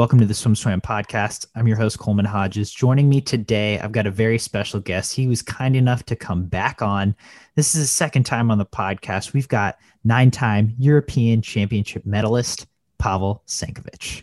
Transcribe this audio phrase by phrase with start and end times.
[0.00, 1.44] Welcome to the SwimSwam podcast.
[1.54, 2.72] I'm your host, Coleman Hodges.
[2.72, 5.14] Joining me today, I've got a very special guest.
[5.14, 7.14] He was kind enough to come back on.
[7.54, 9.34] This is his second time on the podcast.
[9.34, 12.66] We've got nine time European Championship medalist,
[12.96, 14.22] Pavel Sankovich.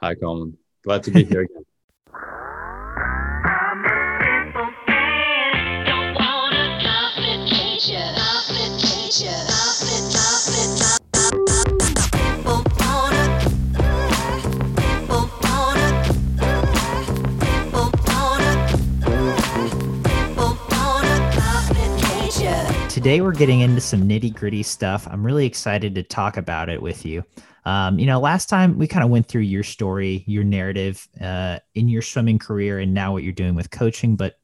[0.00, 0.56] Hi, Coleman.
[0.82, 1.61] Glad to be here again.
[23.02, 25.08] Today, we're getting into some nitty gritty stuff.
[25.10, 27.24] I'm really excited to talk about it with you.
[27.64, 31.58] Um, you know, last time we kind of went through your story, your narrative uh,
[31.74, 34.14] in your swimming career, and now what you're doing with coaching.
[34.14, 34.38] But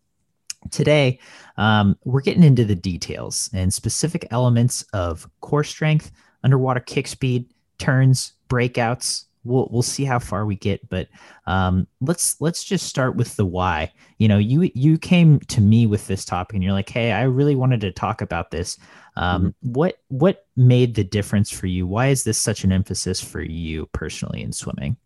[0.72, 1.20] today,
[1.56, 6.10] um, we're getting into the details and specific elements of core strength,
[6.42, 7.48] underwater kick speed,
[7.78, 11.08] turns, breakouts, we'll we'll see how far we get but
[11.46, 13.90] um, let's let's just start with the why.
[14.18, 17.22] You know you you came to me with this topic and you're like hey i
[17.22, 18.78] really wanted to talk about this.
[19.16, 19.72] Um, mm-hmm.
[19.72, 21.86] what what made the difference for you?
[21.86, 24.96] Why is this such an emphasis for you personally in swimming?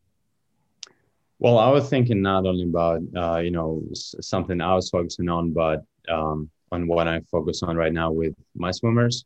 [1.39, 5.53] Well i was thinking not only about uh, you know something i was focusing on
[5.53, 9.25] but um, on what i focus on right now with my swimmers.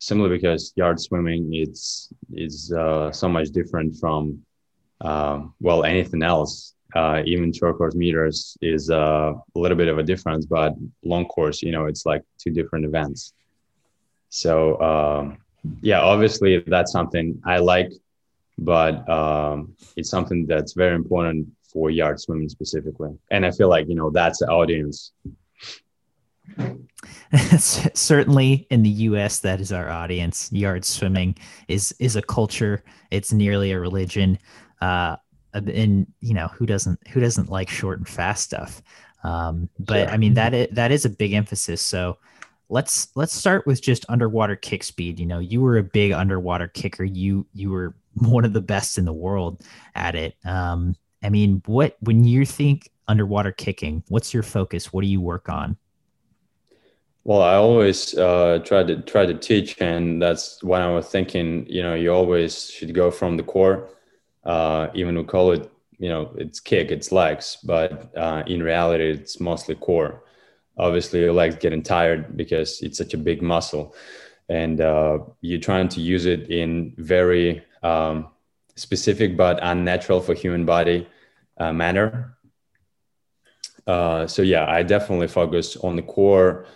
[0.00, 4.40] Simply because yard swimming is is uh, so much different from
[5.00, 9.98] um, well, anything else, uh, even short course meters is uh, a little bit of
[9.98, 13.34] a difference, but long course, you know, it's like two different events.
[14.30, 15.38] So um,
[15.80, 17.92] yeah, obviously that's something I like,
[18.56, 23.16] but um, it's something that's very important for yard swimming specifically.
[23.30, 25.12] And I feel like you know that's the audience.
[27.58, 30.50] Certainly in the U.S., that is our audience.
[30.50, 31.36] Yard swimming
[31.68, 32.82] is is a culture.
[33.10, 34.38] It's nearly a religion
[34.80, 35.16] uh,
[35.54, 38.82] and you know who doesn't who doesn't like short and fast stuff?
[39.24, 40.14] Um, but sure.
[40.14, 41.82] i mean that is, that is a big emphasis.
[41.82, 42.18] So
[42.68, 45.18] let's let's start with just underwater kick speed.
[45.18, 47.04] You know you were a big underwater kicker.
[47.04, 49.62] You you were one of the best in the world
[49.94, 50.34] at it.
[50.44, 54.92] Um, i mean what when you think underwater kicking what's your focus?
[54.92, 55.76] What do you work on?
[57.24, 61.66] Well i always uh, try to try to teach and that's what i was thinking.
[61.68, 63.88] You know you always should go from the core
[64.48, 69.10] uh, even we call it you know it's kick it's legs but uh, in reality
[69.10, 70.24] it's mostly core.
[70.78, 73.94] Obviously your legs getting tired because it's such a big muscle.
[74.48, 78.28] And uh, you're trying to use it in very um,
[78.76, 81.06] specific but unnatural for human body
[81.58, 82.38] uh, manner.
[83.86, 86.66] Uh, so yeah i definitely focus on the core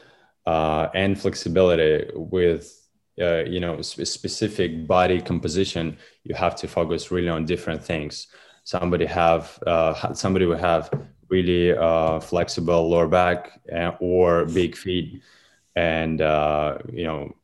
[0.47, 2.82] uh, and flexibility with
[3.21, 8.29] uh, you know sp- specific body composition you have to focus really on different things.
[8.65, 10.91] Somebody have uh, somebody will have
[11.29, 15.23] really uh, flexible lower back and, or big feet.
[15.75, 17.35] And uh, you know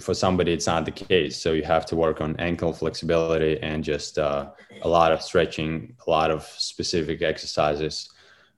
[0.00, 1.40] for somebody it's not the case.
[1.40, 4.50] So you have to work on ankle flexibility and just uh,
[4.82, 8.10] a lot of stretching a lot of specific exercises.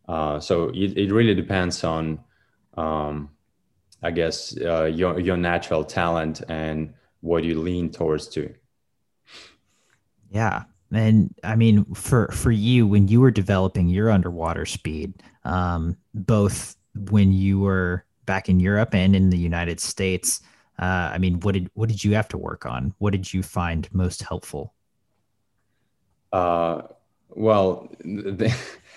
[0.09, 2.19] Uh, so it, it really depends on
[2.77, 3.31] um,
[4.03, 8.55] I guess uh, your your natural talent and what you lean towards to.
[10.31, 15.15] Yeah, and I mean for for you when you were developing your underwater speed,
[15.45, 16.77] um, both
[17.11, 20.43] when you were back in Europe and in the United States,
[20.79, 22.95] uh, I mean, what did what did you have to work on?
[22.99, 24.75] What did you find most helpful?
[26.33, 26.83] Uh,
[27.31, 28.55] well, the,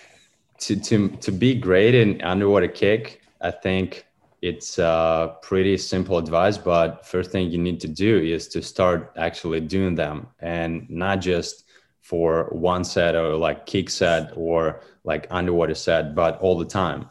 [0.60, 4.06] to to to be great in underwater kick, I think
[4.42, 9.14] it's a pretty simple advice but first thing you need to do is to start
[9.18, 11.66] actually doing them and not just
[12.02, 17.08] for one set or like kick set or like underwater set but all the time.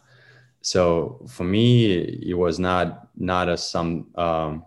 [0.63, 4.65] So for me it was not not a some um,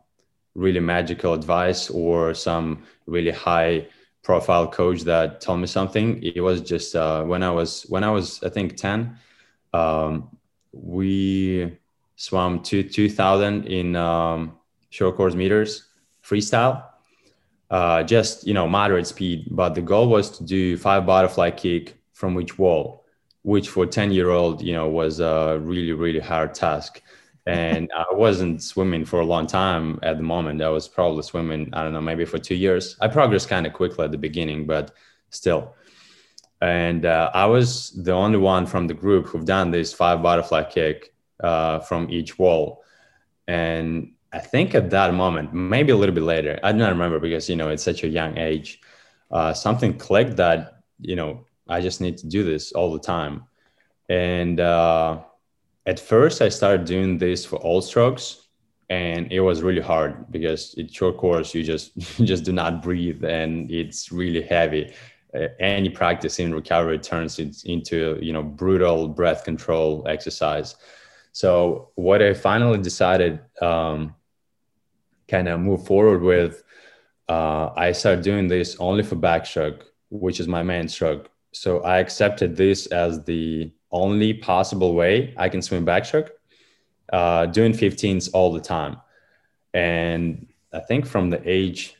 [0.55, 3.87] really magical advice or some really high
[4.23, 6.23] profile coach that told me something.
[6.23, 9.17] It was just uh, when i was when i was i think 10
[9.73, 10.29] um,
[10.71, 11.77] we
[12.15, 14.57] swam to 2000 in um,
[14.89, 15.87] short course meters
[16.23, 16.83] freestyle.
[17.69, 21.97] Uh, just you know moderate speed but the goal was to do five butterfly kick
[22.11, 23.03] from each wall
[23.41, 27.01] which for 10 year old you know was a really really hard task.
[27.45, 30.61] And i wasn't swimming for a long time at the moment.
[30.61, 32.95] I was probably swimming i don't know maybe for two years.
[33.01, 34.91] I progressed kind of quickly at the beginning but
[35.29, 35.73] still.
[36.61, 40.63] And uh, i was the only one from the group who've done this five butterfly
[40.65, 41.12] kick
[41.43, 42.83] uh, from each wall.
[43.47, 47.19] And I think at that moment, maybe a little bit later, I do not remember
[47.19, 48.81] because, you know, it's such a young age,
[49.31, 53.43] uh, something clicked that, you know, I just need to do this all the time.
[54.09, 55.21] And uh,
[55.85, 58.47] at first, I started doing this for all strokes,
[58.89, 61.53] and it was really hard because it's short course.
[61.53, 64.93] You just you just do not breathe, and it's really heavy.
[65.33, 70.75] Uh, any practice in recovery turns it into you know brutal breath control exercise.
[71.33, 74.15] So what I finally decided um,
[75.27, 76.63] kind of move forward with,
[77.27, 81.29] uh, I started doing this only for backstroke, which is my main stroke.
[81.51, 86.29] So I accepted this as the only possible way I can swim backstroke,
[87.11, 88.97] uh, doing 15s all the time.
[89.73, 91.95] And I think from the age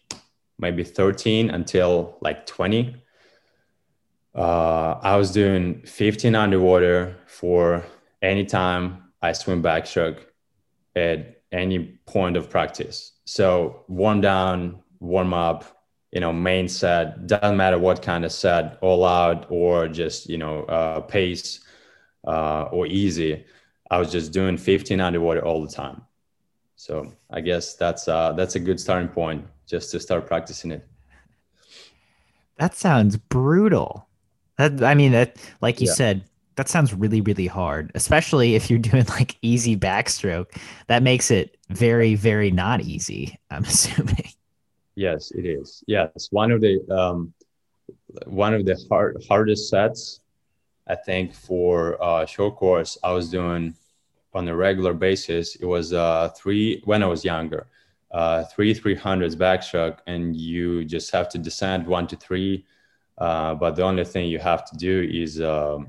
[0.59, 2.95] maybe 13 until like 20,
[4.36, 7.83] uh, I was doing 15 underwater for
[8.21, 10.19] any time I swim backstroke
[10.95, 13.13] at any point of practice.
[13.25, 15.63] So warm down, warm up,
[16.11, 20.37] you know, main set, doesn't matter what kind of set, all out or just, you
[20.37, 21.61] know, uh, pace
[22.27, 23.45] uh, or easy.
[23.89, 26.01] I was just doing 15 underwater all the time.
[26.75, 30.85] So I guess that's uh, that's a good starting point just to start practicing it.
[32.57, 34.05] That sounds brutal.
[34.57, 35.93] That I mean that like you yeah.
[35.93, 36.23] said,
[36.55, 40.55] that sounds really really hard, especially if you're doing like easy backstroke.
[40.88, 43.39] That makes it very very not easy.
[43.50, 44.29] I'm assuming.
[44.95, 45.83] Yes, it is.
[45.88, 47.33] Yes, one of the um,
[48.25, 50.21] one of the hard hardest sets,
[50.88, 52.97] I think, for uh, short course.
[53.03, 53.75] I was doing
[54.33, 55.55] on a regular basis.
[55.55, 57.67] It was uh, three when I was younger,
[58.11, 62.65] uh, three three hundreds backstroke, and you just have to descend one to three.
[63.17, 65.88] Uh, but the only thing you have to do is um,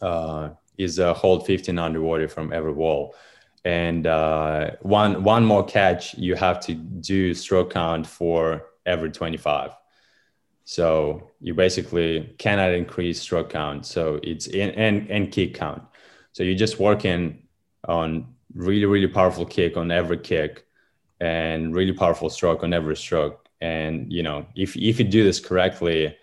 [0.00, 3.14] uh, is uh, hold 15 underwater from every wall.
[3.64, 9.70] And uh, one one more catch you have to do stroke count for every 25
[10.64, 13.86] so you basically cannot increase stroke count.
[13.86, 15.82] So it's in and, and kick count.
[16.32, 17.46] So you're just working
[17.86, 20.64] on really really powerful kick on every kick
[21.20, 23.46] and really powerful stroke on every stroke.
[23.60, 26.16] And you know if if you do this correctly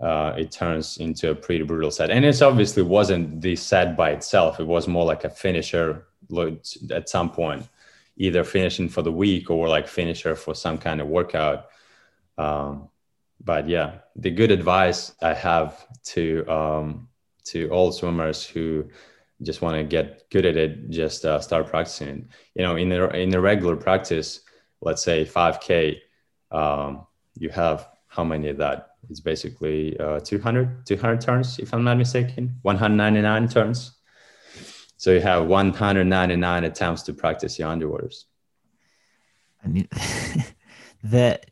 [0.00, 4.10] uh, it turns into a pretty brutal set and it obviously wasn't the set by
[4.10, 6.06] itself it was more like a finisher
[6.90, 7.68] at some point,
[8.16, 11.66] either finishing for the week or like finisher for some kind of workout.
[12.38, 12.88] Um,
[13.42, 17.08] but yeah, the good advice I have to um,
[17.44, 18.88] to all swimmers who
[19.42, 22.28] just want to get good at it, just uh, start practicing.
[22.54, 24.40] You know, in a in a regular practice,
[24.80, 25.98] let's say 5K,
[26.50, 27.06] um,
[27.38, 28.95] you have how many of that?
[29.08, 33.92] It's basically uh, 200, 200 turns, if I'm not mistaken, 199 turns.
[34.96, 38.24] So you have 199 attempts to practice your underwaters.
[39.64, 39.88] I mean,
[41.04, 41.46] that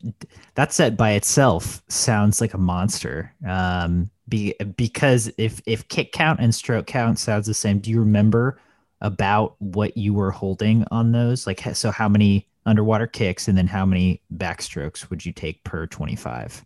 [0.55, 3.33] that set by itself sounds like a monster.
[3.47, 7.99] Um, be, because if if kick count and stroke count sounds the same, do you
[7.99, 8.59] remember
[9.01, 11.45] about what you were holding on those?
[11.45, 15.85] Like, so how many underwater kicks and then how many backstrokes would you take per
[15.85, 16.65] 25?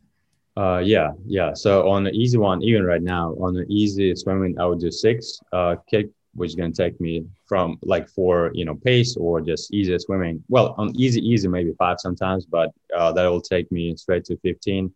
[0.60, 1.54] Uh, yeah, yeah.
[1.54, 4.92] So on the easy one, even right now, on the easy swimming, I would do
[4.92, 5.40] six.
[5.54, 9.42] Uh, kick which is going to take me from like for you know pace or
[9.42, 13.72] just easy swimming well on easy easy maybe five sometimes but uh, that will take
[13.72, 14.94] me straight to 15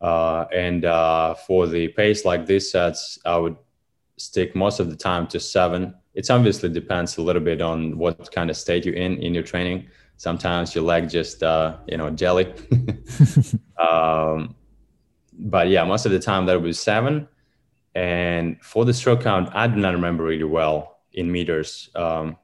[0.00, 3.56] uh, and uh, for the pace like this sets i would
[4.16, 8.30] stick most of the time to seven it obviously depends a little bit on what
[8.30, 12.10] kind of state you're in in your training sometimes your leg just uh, you know
[12.10, 12.52] jelly
[13.78, 14.54] um,
[15.42, 17.26] but yeah most of the time that be seven
[17.94, 21.90] and for the stroke count, I do not remember really well in meters.
[21.94, 22.36] Um,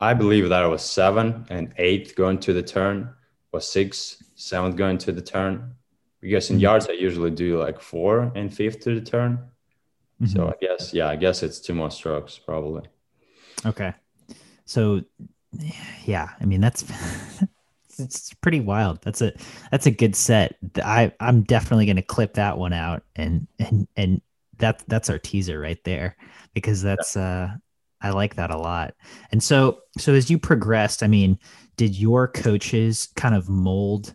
[0.00, 3.10] I believe that it was seven and eight going to the turn,
[3.52, 5.74] was six, seventh going to the turn.
[6.20, 6.62] Because in mm-hmm.
[6.62, 9.38] yards, I usually do like four and fifth to the turn.
[10.20, 10.26] Mm-hmm.
[10.26, 12.82] So I guess, yeah, I guess it's two more strokes probably.
[13.64, 13.94] Okay.
[14.66, 15.02] So,
[16.04, 16.84] yeah, I mean, that's.
[18.00, 19.00] it's pretty wild.
[19.02, 19.32] That's a
[19.70, 20.56] that's a good set.
[20.76, 24.20] I I'm definitely going to clip that one out and and and
[24.58, 26.16] that that's our teaser right there
[26.54, 27.50] because that's uh
[28.02, 28.94] I like that a lot.
[29.30, 31.38] And so so as you progressed, I mean,
[31.76, 34.14] did your coaches kind of mold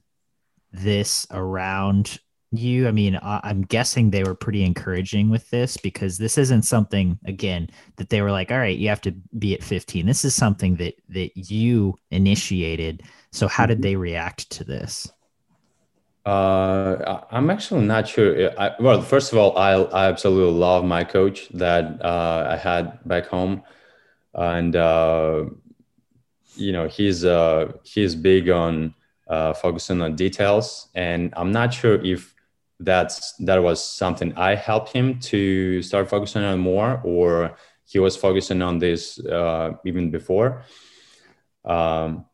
[0.72, 2.20] this around
[2.51, 2.88] you?
[2.88, 7.70] I mean, I'm guessing they were pretty encouraging with this because this isn't something again
[7.98, 10.75] that they were like, "All right, you have to be at 15." This is something
[10.77, 13.04] that that you initiated.
[13.36, 13.82] So how did mm-hmm.
[13.84, 15.12] they react to this?
[16.25, 18.50] Uh, I'm actually not sure.
[18.60, 22.98] I, well, first of all, I, I absolutely love my coach that uh, I had
[23.06, 23.62] back home,
[24.34, 25.46] and uh,
[26.56, 28.96] you know he's uh, he's big on
[29.27, 30.88] uh, focusing on details.
[30.96, 32.34] And I'm not sure if
[32.80, 38.18] that's that was something I helped him to start focusing on more, or he was
[38.18, 40.63] focusing on this uh, even before.
[41.65, 42.25] Um,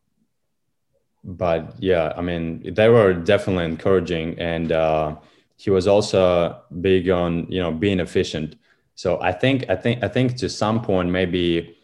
[1.24, 5.16] but yeah, I mean, they were definitely encouraging, and uh,
[5.58, 8.56] he was also big on you know being efficient.
[8.96, 11.78] So I think I think I think to some point maybe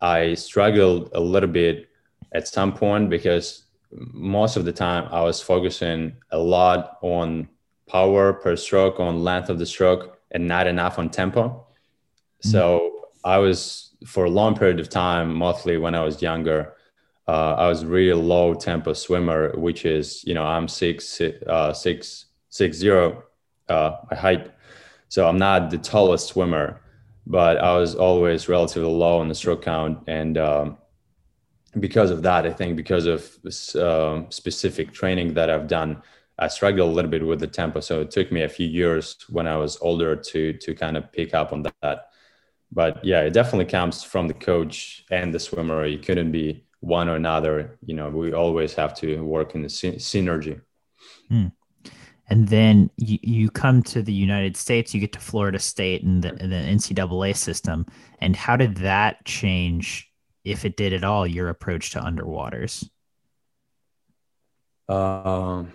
[0.00, 1.88] I struggled a little bit
[2.32, 7.48] at some point because most of the time I was focusing a lot on
[7.88, 11.48] power per stroke, on length of the stroke, and not enough on tempo.
[11.48, 12.50] Mm-hmm.
[12.50, 16.74] So I was for a long period of time, mostly when I was younger,
[17.26, 22.26] uh, I was really low tempo swimmer, which is you know I'm six uh, six
[22.50, 23.24] six zero
[23.68, 24.52] uh, my height,
[25.08, 26.80] so I'm not the tallest swimmer,
[27.26, 30.78] but I was always relatively low in the stroke count, and um,
[31.80, 36.02] because of that, I think because of this, uh, specific training that I've done,
[36.38, 37.80] I struggled a little bit with the tempo.
[37.80, 41.10] So it took me a few years when I was older to to kind of
[41.12, 42.08] pick up on that.
[42.72, 45.86] But yeah, it definitely comes from the coach and the swimmer.
[45.86, 47.78] You couldn't be one or another.
[47.84, 50.60] You know, we always have to work in the synergy.
[51.28, 51.46] Hmm.
[52.28, 56.22] And then you, you come to the United States, you get to Florida State and
[56.22, 57.86] the, the NCAA system.
[58.20, 60.10] And how did that change
[60.44, 62.88] if it did at all, your approach to underwaters?
[64.88, 65.72] Um,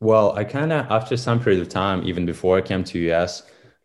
[0.00, 3.42] well, I kind of after some period of time, even before I came to US,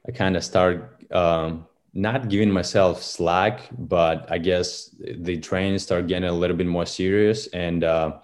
[0.07, 6.07] I kind of started um, not giving myself slack, but I guess the training started
[6.07, 7.47] getting a little bit more serious.
[7.47, 8.17] And uh,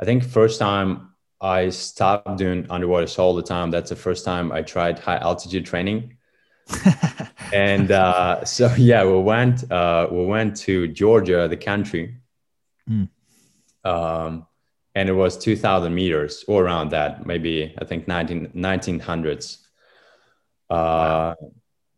[0.00, 3.70] I think first time I stopped doing underwater all the time.
[3.70, 6.16] That's the first time I tried high altitude training.
[7.52, 12.16] and uh, so yeah, we went uh, we went to Georgia, the country,
[12.88, 13.08] mm.
[13.84, 14.46] um,
[14.94, 19.58] and it was two thousand meters or around that, maybe I think 19, 1900s.
[20.70, 21.36] Uh, wow.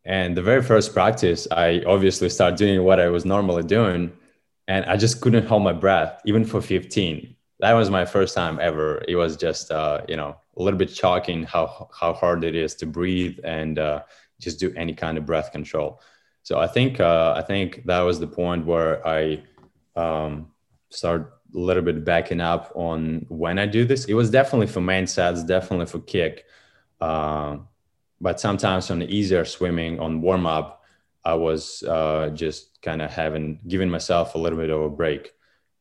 [0.04, 4.12] And the very first practice, I obviously started doing what I was normally doing,
[4.68, 7.34] and I just couldn't hold my breath even for 15.
[7.60, 9.02] That was my first time ever.
[9.08, 12.74] It was just uh, you know a little bit shocking how how hard it is
[12.76, 14.02] to breathe and uh,
[14.40, 16.00] just do any kind of breath control.
[16.42, 19.42] So I think uh, I think that was the point where I
[19.96, 20.50] um,
[20.90, 24.04] start a little bit backing up on when I do this.
[24.06, 26.44] It was definitely for main sets, definitely for kick,
[27.00, 27.58] uh,
[28.20, 30.82] but sometimes on easier swimming on warm up,
[31.24, 35.32] I was uh, just kind of having giving myself a little bit of a break.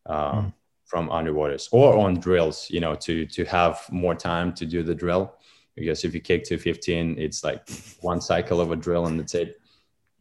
[0.07, 0.53] Mm.
[0.85, 4.93] From underwaters or on drills, you know, to to have more time to do the
[4.93, 5.33] drill
[5.75, 7.67] because if you kick to 15 it's like
[8.01, 9.59] one cycle of a drill and that's it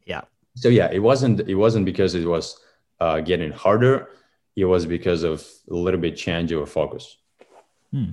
[0.05, 0.21] yeah
[0.55, 2.59] so yeah it wasn't it wasn't because it was
[2.99, 4.09] uh, getting harder
[4.55, 7.17] it was because of a little bit change of focus
[7.91, 8.11] hmm.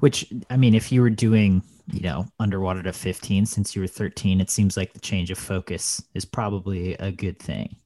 [0.00, 3.88] which i mean if you were doing you know underwater to 15 since you were
[3.88, 7.76] 13 it seems like the change of focus is probably a good thing.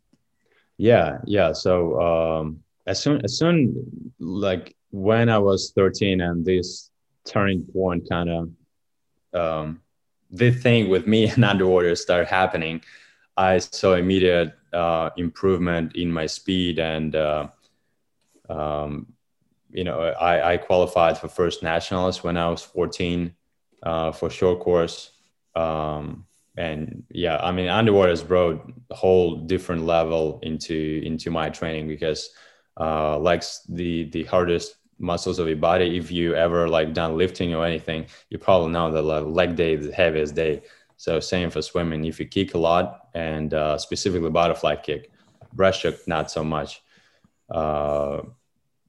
[0.76, 6.90] Yeah yeah so um as soon as soon like when i was 13 and this
[7.24, 8.50] turning point kind of
[9.34, 9.82] um,
[10.30, 12.80] the thing with me and underwater started happening
[13.36, 17.48] i saw immediate uh, improvement in my speed and uh,
[18.48, 19.06] um,
[19.70, 23.34] you know I, I, qualified for first nationals when i was 14
[23.82, 25.12] uh, for short course.
[25.54, 26.24] Um,
[26.56, 31.86] and yeah i mean underwater has brought a whole different level into into my training
[31.86, 32.30] because
[32.80, 37.54] uh, like the the hardest muscles of your body if you ever like done lifting
[37.54, 40.62] or anything you probably know that leg day is the heaviest day.
[40.96, 42.04] So same for swimming.
[42.04, 45.12] If you kick a lot and uh, specifically butterfly kick
[45.54, 46.82] breaststroke not so much.
[47.48, 48.22] Uh,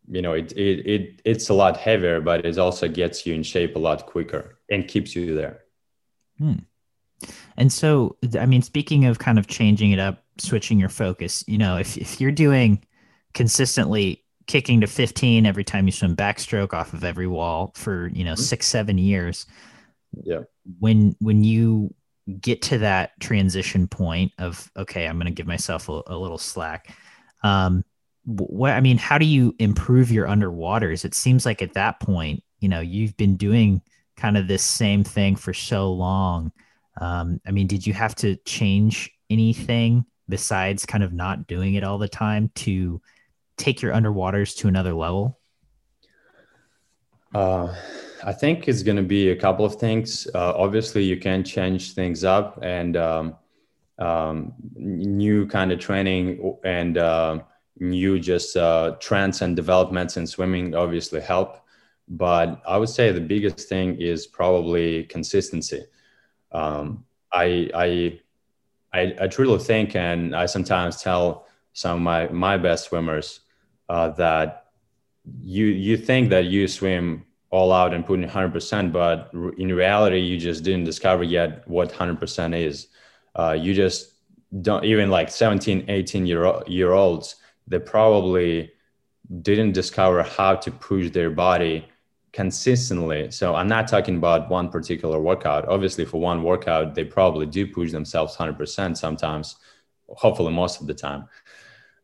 [0.09, 3.43] you know it, it it it's a lot heavier but it also gets you in
[3.43, 5.61] shape a lot quicker and keeps you there
[6.37, 6.55] hmm.
[7.57, 11.57] and so i mean speaking of kind of changing it up switching your focus you
[11.57, 12.83] know if, if you're doing
[13.33, 18.23] consistently kicking to 15 every time you swim backstroke off of every wall for you
[18.23, 18.41] know mm-hmm.
[18.41, 19.45] six seven years
[20.23, 20.41] yeah
[20.79, 21.93] when when you
[22.41, 26.37] get to that transition point of okay i'm going to give myself a, a, little
[26.37, 26.95] slack
[27.43, 27.83] um
[28.37, 32.43] what i mean how do you improve your underwaters it seems like at that point
[32.59, 33.81] you know you've been doing
[34.15, 36.51] kind of this same thing for so long
[37.01, 41.83] um i mean did you have to change anything besides kind of not doing it
[41.83, 43.01] all the time to
[43.57, 45.37] take your underwaters to another level?
[47.33, 47.75] Uh,
[48.23, 50.27] I think it's going to be a couple of things.
[50.33, 53.35] Uh, obviously, you can change things up, and um,
[53.99, 57.39] um, new kind of training and uh,
[57.79, 61.61] new just uh, trends and developments in swimming obviously help.
[62.07, 65.83] but I would say the biggest thing is probably consistency.
[66.51, 68.19] Um, I, I,
[68.91, 73.41] I, I truly think, and I sometimes tell some of my, my best swimmers
[73.89, 74.65] uh, that
[75.41, 80.19] you you think that you swim all out and put in 100%, but in reality,
[80.19, 82.87] you just didn't discover yet what 100% is.
[83.35, 84.13] Uh, you just
[84.61, 87.37] don't even like 17, 18 year, year olds,
[87.69, 88.71] they probably
[89.41, 91.87] didn't discover how to push their body
[92.33, 93.31] consistently.
[93.31, 95.67] So I'm not talking about one particular workout.
[95.67, 99.55] Obviously, for one workout, they probably do push themselves 100% sometimes,
[100.07, 101.27] hopefully, most of the time.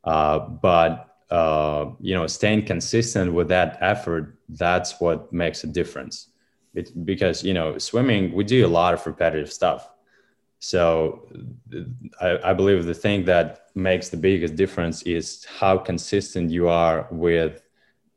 [0.04, 6.30] Uh, but uh, you know, staying consistent with that effort, that's what makes a difference.
[6.76, 9.90] It, because you know, swimming, we do a lot of repetitive stuff.
[10.66, 11.28] So
[12.20, 17.08] I, I, believe the thing that makes the biggest difference is how consistent you are
[17.12, 17.62] with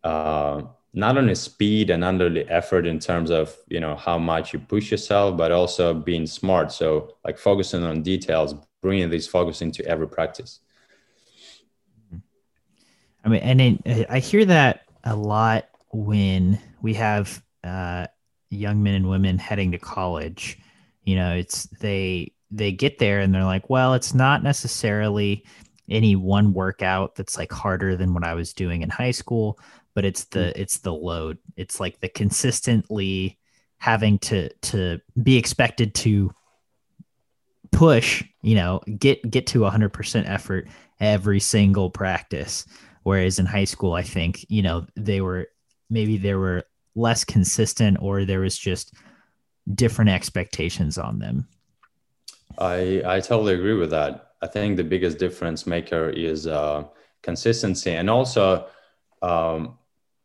[0.03, 0.63] uh,
[0.95, 4.61] not only speed and under the effort in terms of you know how much you
[4.61, 6.73] push yourself, but also being smart.
[6.73, 10.61] So like focusing on details, bringing this focus into every practice.
[13.25, 18.07] I mean, and it, I hear that a lot when we have uh,
[18.49, 20.59] young men and women heading to college.
[21.05, 25.45] You know, it's they they get there and they're like, well, it's not necessarily
[25.89, 29.59] any one workout that's like harder than what I was doing in high school,
[29.95, 30.61] but it's the hmm.
[30.61, 31.39] it's the load.
[31.57, 33.39] It's like the consistently
[33.79, 36.33] having to to be expected to
[37.71, 40.69] push, you know, get get to 100% effort
[41.01, 42.67] every single practice.
[43.03, 45.49] Whereas in high school, I think, you know, they were
[45.89, 46.65] maybe they were
[46.95, 48.95] less consistent or there was just
[49.75, 51.49] different expectations on them.
[52.57, 54.33] I, I totally agree with that.
[54.41, 56.85] I think the biggest difference maker is uh,
[57.23, 57.93] consistency.
[57.93, 58.67] And also,
[59.21, 59.79] um,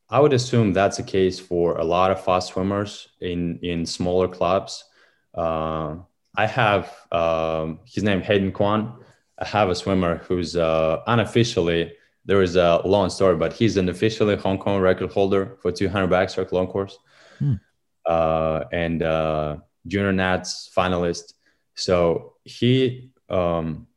[0.10, 4.28] I would assume that's the case for a lot of fast swimmers in, in smaller
[4.28, 4.86] clubs.
[5.34, 5.96] Uh,
[6.36, 9.04] I have um, his name Hayden Kwan.
[9.40, 11.94] I have a swimmer who's uh, unofficially
[12.26, 16.10] there is a long story, but he's an officially Hong Kong record holder for 200
[16.10, 16.98] backstroke long course,
[17.40, 17.56] hmm.
[18.06, 21.34] uh, and uh, junior nats finalist.
[21.76, 23.88] So he, um,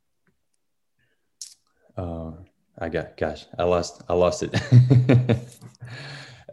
[1.95, 2.31] uh,
[2.77, 4.53] I got, gosh, I lost, I lost it.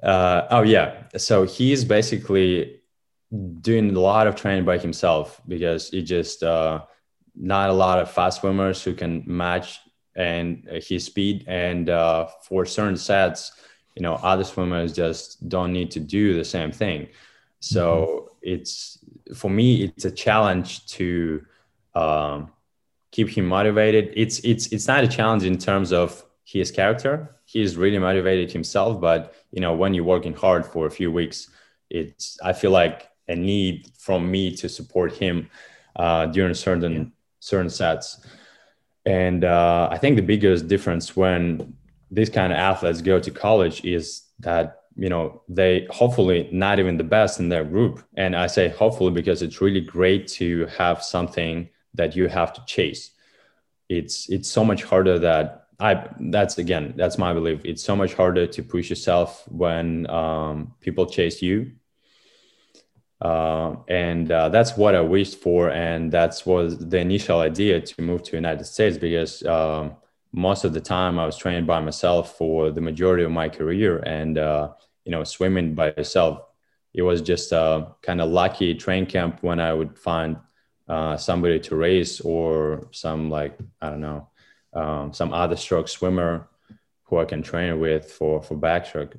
[0.02, 2.80] uh, oh yeah, so he's basically
[3.60, 6.82] doing a lot of training by himself because he just uh,
[7.34, 9.80] not a lot of fast swimmers who can match
[10.16, 11.44] and his speed.
[11.46, 13.52] And uh, for certain sets,
[13.96, 17.08] you know, other swimmers just don't need to do the same thing.
[17.60, 18.38] So mm-hmm.
[18.42, 18.98] it's
[19.34, 21.44] for me, it's a challenge to
[21.94, 22.50] um,
[23.10, 24.12] keep him motivated.
[24.16, 27.36] It's it's it's not a challenge in terms of his character.
[27.46, 31.50] He's really motivated himself, but you know, when you're working hard for a few weeks,
[31.90, 35.48] it's I feel like a need from me to support him
[35.96, 37.04] uh, during certain yeah.
[37.40, 38.26] certain sets.
[39.06, 41.74] And uh, I think the biggest difference when
[42.10, 46.96] these kind of athletes go to college is that you know they hopefully not even
[46.96, 48.02] the best in their group.
[48.16, 52.64] And i say hopefully because it's really great to have something that you have to
[52.66, 53.10] chase.
[53.88, 57.60] It's it's so much harder that i that's again that's my belief.
[57.64, 61.72] It's so much harder to push yourself when um, people chase you.
[63.20, 68.02] Uh, and uh, that's what I wished for, and that's was the initial idea to
[68.02, 69.96] move to United States because um,
[70.34, 73.98] most of the time I was training by myself for the majority of my career,
[73.98, 74.72] and uh,
[75.04, 76.42] you know, swimming by yourself,
[76.92, 80.36] it was just a kind of lucky train camp when I would find
[80.88, 84.28] uh, somebody to race or some like I don't know,
[84.72, 86.48] um, some other stroke swimmer
[87.04, 89.16] who I can train with for for backstroke.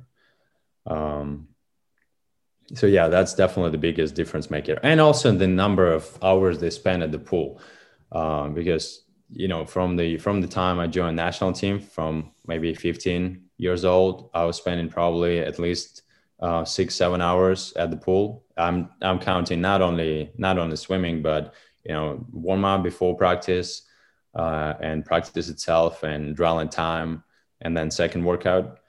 [0.84, 1.48] Um,
[2.74, 6.70] so yeah that's definitely the biggest difference maker and also the number of hours they
[6.70, 7.60] spend at the pool
[8.10, 12.72] um, because you know from the from the time i joined national team from maybe
[12.74, 16.02] 15 years old i was spending probably at least
[16.40, 18.44] uh, six seven hours at the pool.
[18.56, 23.82] I'm i'm counting not only not only swimming but you know warm up before practice
[24.34, 27.24] uh, and practice itself and drilling time
[27.60, 28.80] and then second workout.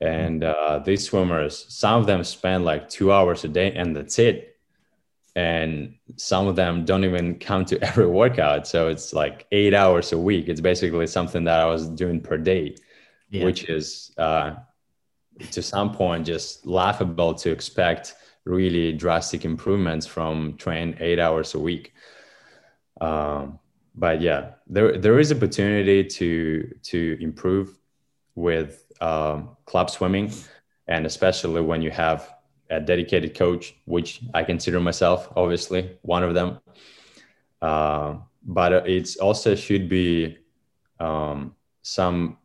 [0.00, 4.18] And uh, these swimmers some of them spend like two hours a day and that's
[4.18, 4.49] it
[5.36, 8.66] and some of them don't even come to every workout.
[8.66, 10.48] So it's like eight hours a week.
[10.48, 12.74] It's basically something that i was doing per day
[13.30, 13.44] yeah.
[13.44, 14.54] which is uh,
[15.52, 18.14] to some point just laughable to expect
[18.44, 21.94] really drastic improvements from train eight hours a week.
[23.00, 23.58] Um,
[23.94, 27.76] but yeah there there is opportunity to to improve
[28.34, 30.32] with um, club swimming.
[30.86, 32.34] And especially when you have
[32.70, 36.60] a dedicated coach, which I consider myself, obviously one of them.
[37.60, 40.38] Uh, but it's also should be
[40.98, 42.38] um, some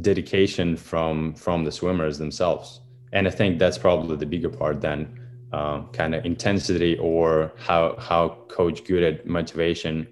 [0.00, 2.80] dedication from from the swimmers themselves,
[3.12, 5.20] and I think that's probably the bigger part than
[5.52, 10.08] um, kind of intensity or how how coach good at motivation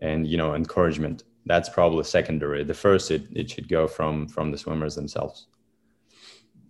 [0.00, 1.24] and you know encouragement.
[1.44, 2.64] That's probably secondary.
[2.64, 5.48] The first it, it should go from from the swimmers themselves.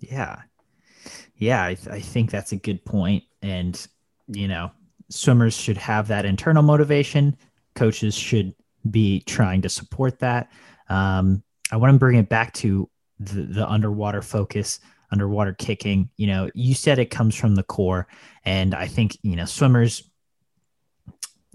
[0.01, 0.43] Yeah,
[1.39, 3.25] yeah, I, th- I think that's a good point.
[3.43, 3.87] And,
[4.29, 4.71] you know,
[5.11, 7.37] swimmers should have that internal motivation.
[7.75, 8.55] Coaches should
[8.91, 10.51] be trying to support that.
[10.89, 16.11] Um, I want to bring it back to the, the underwater focus, underwater kicking.
[16.17, 18.07] You know, you said it comes from the core.
[18.45, 20.09] And I think, you know, swimmers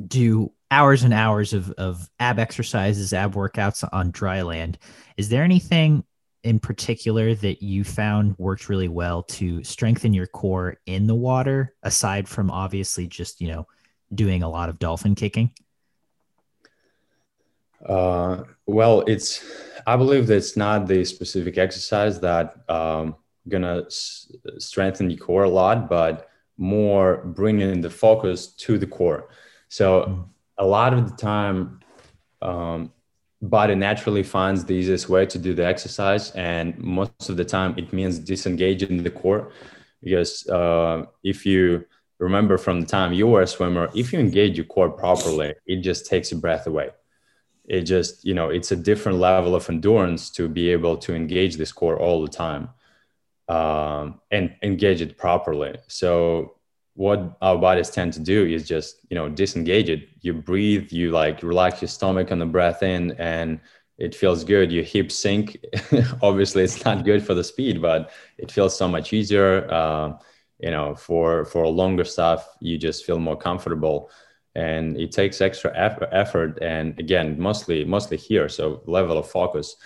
[0.05, 4.77] do hours and hours of, of ab exercises, ab workouts on dry land.
[5.17, 6.03] Is there anything
[6.43, 11.75] in particular that you found worked really well to strengthen your core in the water
[11.83, 13.67] aside from obviously just you know
[14.13, 15.51] doing a lot of dolphin kicking
[17.87, 19.43] uh, well it's
[19.85, 23.15] i believe that it's not the specific exercise that um,
[23.47, 29.29] gonna s- strengthen the core a lot but more bringing the focus to the core
[29.69, 30.25] so mm.
[30.57, 31.79] a lot of the time
[32.41, 32.91] um,
[33.41, 37.73] body naturally finds the easiest way to do the exercise and most of the time
[37.77, 39.51] it means disengaging the core
[40.03, 41.83] because uh, if you
[42.19, 45.77] remember from the time you were a swimmer if you engage your core properly it
[45.77, 46.89] just takes your breath away.
[47.65, 51.57] It just you know it's a different level of endurance to be able to engage
[51.57, 52.69] this core all the time
[53.47, 55.75] um, and engage it properly.
[55.87, 56.55] So
[56.95, 60.09] what our bodies tend to do is just you know disengage it.
[60.21, 63.59] You breathe you like relax your stomach on the breath in and
[63.97, 64.71] it feels good.
[64.71, 65.57] Your hips sink
[66.21, 70.17] obviously it's not good for the speed but it feels so much easier uh,
[70.59, 74.09] you know for for longer stuff you just feel more comfortable.
[74.53, 79.77] And it takes extra effort and again mostly mostly here so level of focus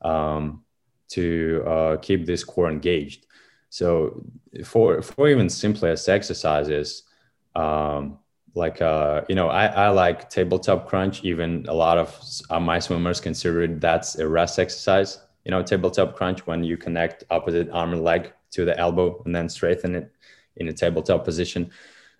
[0.00, 0.64] um,
[1.10, 3.23] to uh, keep this core engaged
[3.74, 4.22] so
[4.64, 7.02] for for even simplest exercises,
[7.56, 8.20] um,
[8.54, 11.24] like uh, you know, I, I like tabletop crunch.
[11.24, 12.16] Even a lot of
[12.50, 15.18] uh, my swimmers consider that's a rest exercise.
[15.44, 19.34] You know, tabletop crunch when you connect opposite arm and leg to the elbow and
[19.34, 20.08] then straighten it
[20.54, 21.68] in a tabletop position.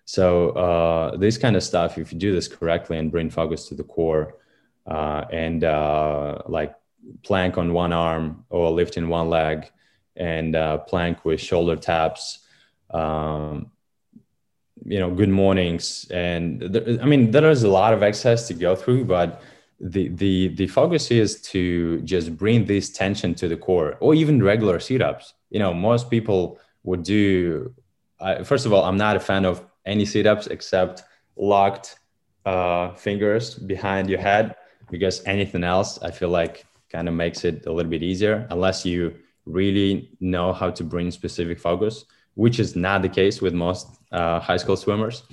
[0.03, 3.75] So uh, this kind of stuff, if you do this correctly and bring focus to
[3.75, 4.39] the core,
[4.87, 6.75] uh, and uh, like
[7.23, 9.71] plank on one arm or lifting one leg,
[10.15, 12.39] and uh, plank with shoulder taps.
[12.91, 13.71] Um,
[14.85, 18.53] you know, good mornings, and there, I mean there is a lot of exercise to
[18.53, 19.41] go through, but
[19.79, 24.43] the the the focus is to just bring this tension to the core, or even
[24.43, 25.33] regular sit-ups.
[25.49, 27.73] You know, most people would do.
[28.19, 31.03] Uh, first of all, I'm not a fan of any sit-ups except
[31.35, 31.97] locked
[32.45, 34.55] uh, fingers behind your head
[34.91, 38.85] because anything else, I feel like, kind of makes it a little bit easier unless
[38.85, 42.05] you really know how to bring specific focus,
[42.35, 45.23] which is not the case with most uh, high school swimmers.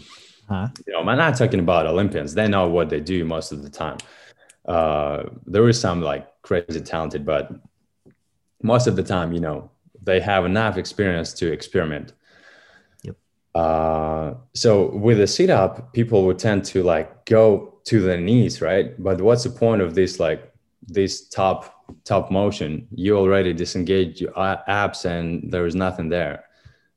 [0.49, 0.69] Huh?
[0.87, 3.71] You know, I'm not talking about Olympians; they know what they do most of the
[3.71, 3.99] time.
[4.67, 7.51] Uh, there is some like crazy talented, but
[8.63, 9.71] most of the time, you know,
[10.03, 12.13] they have enough experience to experiment.
[13.03, 13.17] Yep.
[13.55, 18.61] Uh, so with a sit up, people would tend to like go to the knees,
[18.61, 19.01] right?
[19.03, 20.53] But what's the point of this like
[20.87, 26.45] this top top motion, you already disengage your abs and there is nothing there.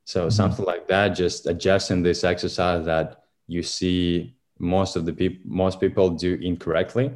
[0.05, 0.29] So mm-hmm.
[0.29, 5.79] something like that, just adjusting this exercise that you see most of the people, most
[5.79, 7.12] people do incorrectly,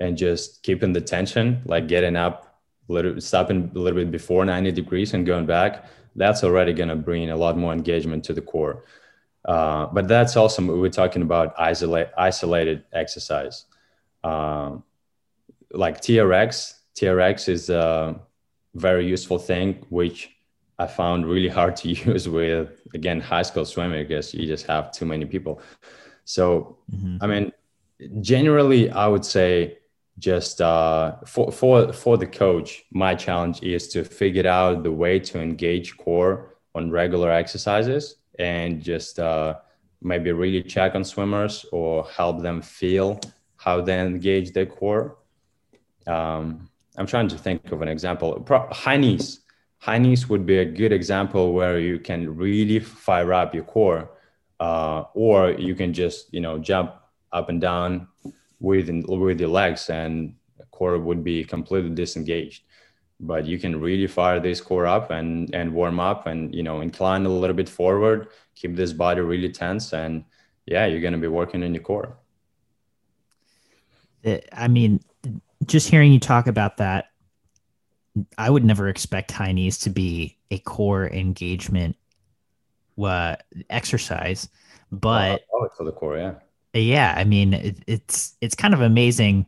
[0.00, 4.72] and just keeping the tension, like getting up, little, stopping a little bit before 90
[4.72, 5.86] degrees and going back.
[6.16, 8.84] That's already going to bring a lot more engagement to the core.
[9.44, 13.66] Uh, but that's also we're talking about isolate, isolated exercise.
[14.22, 14.76] Uh,
[15.70, 18.20] like TRX, TRX is a
[18.74, 20.30] very useful thing, which
[20.78, 24.92] I found really hard to use with again high school swimming because you just have
[24.92, 25.60] too many people.
[26.24, 27.18] So mm-hmm.
[27.20, 27.52] I mean,
[28.20, 29.78] generally, I would say
[30.18, 35.18] just uh, for for for the coach, my challenge is to figure out the way
[35.18, 39.54] to engage core on regular exercises and just uh,
[40.02, 43.20] maybe really check on swimmers or help them feel
[43.56, 45.16] how they engage their core.
[46.06, 48.40] Um, I'm trying to think of an example.
[48.40, 49.40] Pro- high knees.
[49.78, 54.10] High knees would be a good example where you can really fire up your core,
[54.60, 56.94] uh, or you can just you know jump
[57.32, 58.08] up and down
[58.60, 60.34] with with your legs, and
[60.70, 62.62] core would be completely disengaged.
[63.20, 66.80] but you can really fire this core up and and warm up and you know
[66.80, 70.24] incline a little bit forward keep this body really tense and
[70.66, 72.18] yeah you're going to be working in your core
[74.52, 75.00] i mean
[75.66, 77.06] just hearing you talk about that
[78.38, 81.96] i would never expect high knees to be a core engagement
[83.02, 83.34] uh,
[83.70, 84.48] exercise
[84.92, 86.34] but oh, for the core yeah
[86.74, 89.44] yeah i mean it, it's it's kind of amazing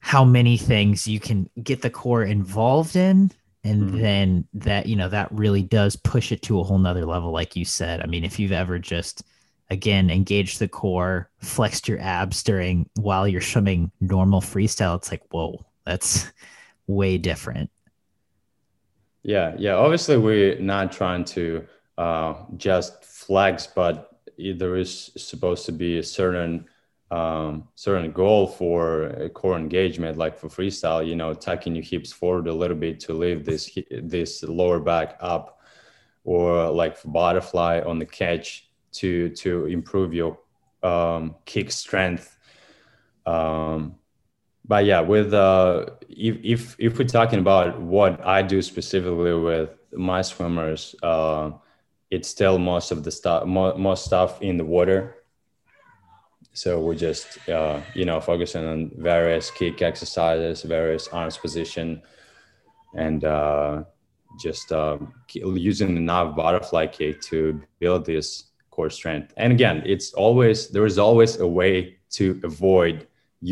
[0.00, 3.30] how many things you can get the core involved in
[3.62, 4.00] and mm-hmm.
[4.00, 7.54] then that you know that really does push it to a whole nother level like
[7.56, 9.22] you said i mean if you've ever just
[9.70, 15.22] again engaged the core flexed your abs during while you're swimming normal freestyle it's like
[15.30, 16.30] whoa that's
[16.86, 17.70] way different.
[19.22, 21.66] Yeah yeah obviously we're not trying to
[21.98, 26.66] uh, just flex but there is supposed to be a certain
[27.10, 32.46] um, certain goal for core engagement, like for freestyle, you know, tucking your hips forward
[32.46, 35.60] a little bit to lift this this lower back up,
[36.24, 40.38] or like for butterfly on the catch to to improve your
[40.82, 42.36] um, kick strength.
[43.26, 43.96] Um,
[44.66, 49.70] but yeah, with uh, if if if we're talking about what I do specifically with
[49.92, 51.52] my swimmers, uh,
[52.10, 55.20] it's still most of the stuff, most stuff in the water
[56.52, 62.02] so we're just uh, you know focusing on various kick exercises various arms position
[62.94, 63.84] and uh,
[64.40, 64.98] just uh,
[65.32, 68.49] using the nav butterfly kick to build this
[68.80, 69.34] core strength.
[69.36, 71.72] And again it's always there is always a way
[72.16, 73.06] to avoid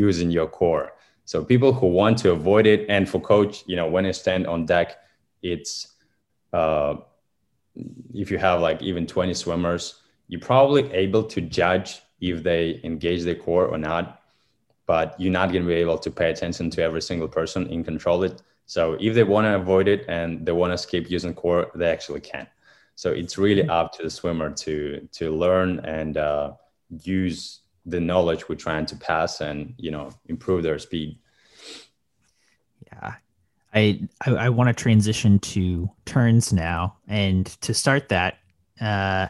[0.05, 0.87] using your core.
[1.31, 4.47] So people who want to avoid it and for coach you know when I stand
[4.47, 4.89] on deck
[5.53, 5.73] it's
[6.59, 6.95] uh,
[8.23, 9.85] if you have like even 20 swimmers
[10.29, 11.89] you're probably able to judge
[12.31, 14.05] if they engage their core or not
[14.87, 17.85] but you're not going to be able to pay attention to every single person and
[17.85, 18.41] control it.
[18.65, 21.91] So if they want to avoid it and they want to skip using core they
[21.97, 22.47] actually can
[22.99, 23.71] so it's really mm-hmm.
[23.71, 26.55] up to the swimmer to to learn and uh,
[27.05, 31.17] use the knowledge we're trying to pass and you know improve their speed.
[32.87, 33.15] Yeah.
[33.73, 36.97] I i, I want to transition to turns now.
[37.07, 38.39] And to start that
[38.81, 39.29] uh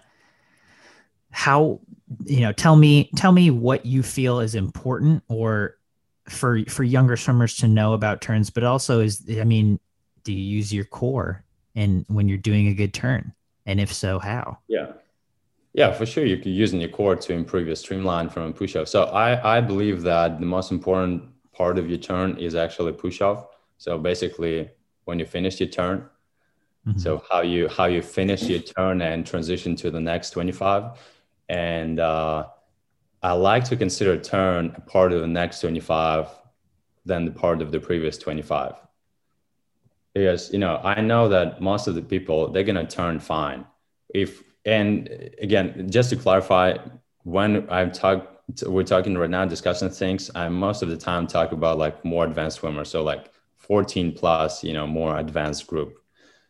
[1.30, 1.80] how
[2.24, 5.76] you know tell me tell me what you feel is important or
[6.26, 9.78] for for younger swimmers to know about turns but also is i mean
[10.24, 13.34] do you use your core and when you're doing a good turn
[13.68, 14.58] and if so how?
[14.66, 14.92] Yeah.
[15.74, 16.24] Yeah for sure.
[16.24, 19.56] You can use your core to improve your streamline from a push off so i
[19.56, 23.98] i believe that the most important part of your turn is actually push off so
[23.98, 24.70] basically
[25.04, 25.98] when you finish your turn
[26.86, 26.98] mm-hmm.
[26.98, 30.98] so how you how you finish your turn and transition to the next 25
[31.48, 32.46] and uh,
[33.22, 36.28] I like to consider turn a part of the next 25
[37.04, 38.74] than the part of the previous 25.
[40.14, 43.66] Because, you know, I know that most of the people, they're going to turn fine.
[44.08, 45.08] If, and
[45.40, 46.78] again, just to clarify,
[47.24, 51.52] when I'm talk, we're talking right now, discussing things, I most of the time talk
[51.52, 52.90] about like more advanced swimmers.
[52.90, 55.98] So like 14 plus, you know, more advanced group,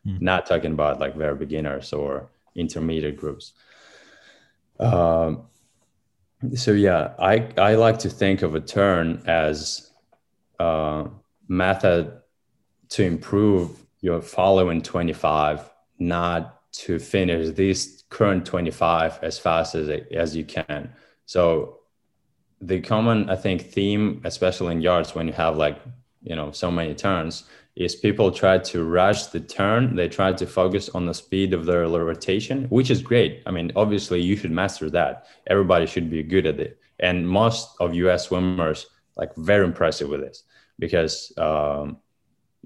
[0.07, 0.21] mm.
[0.21, 3.53] not talking about like very beginners or intermediate groups.
[4.79, 5.49] Um,
[6.55, 9.91] so yeah, I I like to think of a turn as
[10.61, 11.09] a
[11.49, 12.18] method
[12.91, 13.71] to improve
[14.01, 20.91] your following 25, not to finish this current 25 as fast as as you can.
[21.27, 21.81] So
[22.61, 25.81] the common I think theme, especially in yards, when you have like
[26.23, 27.45] you know so many turns,
[27.79, 29.95] is people try to rush the turn.
[29.95, 33.43] They try to focus on the speed of their rotation, which is great.
[33.47, 35.27] I mean, obviously, you should master that.
[35.47, 36.81] Everybody should be good at it.
[36.99, 40.43] And most of US swimmers, like, very impressive with this
[40.81, 41.99] because, um,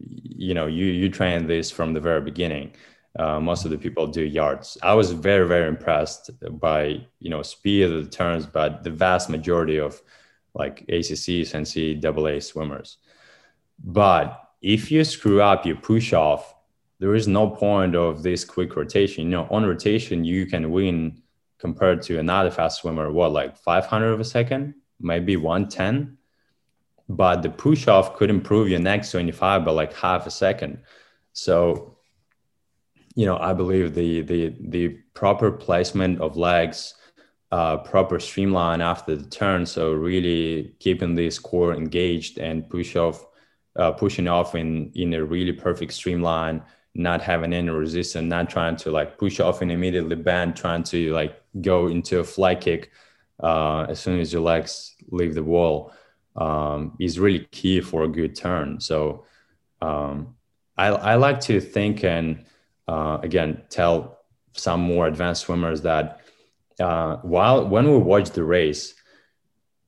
[0.09, 2.73] you know, you, you train this from the very beginning.
[3.19, 4.79] Uh, most of the people do yards.
[4.83, 9.29] I was very, very impressed by, you know, speed of the turns, but the vast
[9.29, 10.01] majority of
[10.55, 12.99] like ACCs and NCAA swimmers.
[13.83, 16.55] But if you screw up your push off,
[17.01, 19.25] there is no point of this quick rotation.
[19.25, 21.21] You know, on rotation, you can win
[21.59, 26.17] compared to another fast swimmer, what, like 500 of a second, maybe 110.
[27.17, 30.79] But the push off could improve your next 25 by like half a second.
[31.33, 31.99] So,
[33.15, 36.95] you know, I believe the the the proper placement of legs,
[37.51, 39.67] uh, proper streamline after the turn.
[39.67, 43.27] So really keeping this core engaged and push off
[43.77, 46.63] uh, pushing off in in a really perfect streamline
[46.95, 51.13] not having any resistance not trying to like push off and immediately bend trying to
[51.13, 52.91] like go into a fly kick
[53.43, 55.93] uh, as soon as your legs leave the wall
[56.37, 59.25] um, is really key for a good turn so
[59.81, 60.35] um,
[60.77, 62.45] I, I like to think and
[62.89, 64.19] uh, again tell
[64.55, 66.21] some more advanced swimmers that
[66.81, 68.95] uh, while when we watch the race,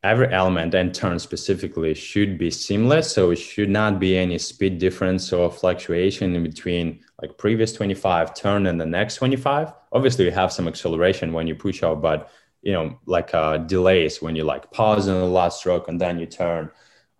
[0.02, 3.10] every element and turn specifically should be seamless.
[3.10, 8.34] So it should not be any speed difference or fluctuation in between like previous 25
[8.34, 9.72] turn and the next 25.
[9.92, 12.30] Obviously, you have some acceleration when you push out, but
[12.64, 16.18] you know, like uh, delays when you like pause in the last stroke and then
[16.18, 16.70] you turn,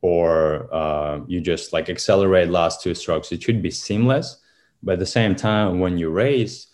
[0.01, 3.31] or uh, you just like accelerate last two strokes.
[3.31, 4.41] It should be seamless.
[4.83, 6.69] But at the same time, when you race,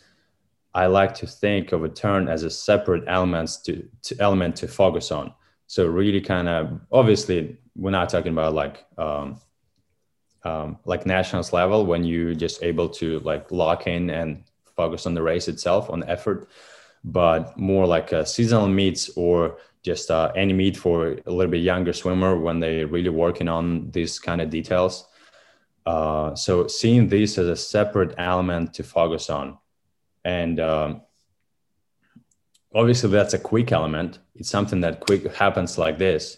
[0.72, 4.68] I like to think of a turn as a separate elements to, to element to
[4.68, 5.34] focus on.
[5.66, 9.40] So really kind of obviously we're not talking about like um,
[10.44, 14.44] um, like nationals level when you just able to like lock in and
[14.76, 16.48] focus on the race itself on the effort,
[17.04, 21.62] but more like a seasonal meets or just uh, any meet for a little bit
[21.62, 25.06] younger swimmer when they're really working on these kind of details.
[25.86, 29.56] Uh, so seeing this as a separate element to focus on,
[30.24, 31.00] and um,
[32.74, 34.18] obviously that's a quick element.
[34.34, 36.36] It's something that quick happens like this.